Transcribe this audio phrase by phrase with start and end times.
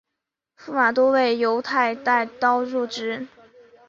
[0.57, 3.27] 驸马都尉游泰带刀入直。